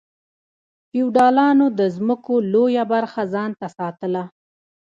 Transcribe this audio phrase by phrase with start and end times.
[0.89, 4.23] فیوډالانو د ځمکو لویه برخه ځان ته ساتله.